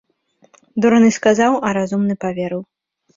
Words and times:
Дурны 0.85 1.11
сказаў, 1.17 1.51
а 1.67 1.73
разумны 1.79 2.17
і 2.17 2.17
паверыў. 2.25 2.61